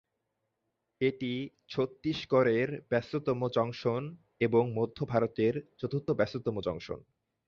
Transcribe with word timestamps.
এটি 1.01 1.31
ছত্তিশগড়ের 1.69 2.69
ব্যস্ততম 2.89 3.39
জংশন 3.55 4.03
এবং 4.39 4.63
মধ্য 4.77 4.97
ভারতের 5.05 5.53
চতুর্থ 5.79 6.07
ব্যস্ততম 6.11 6.55
জংশন। 6.61 6.99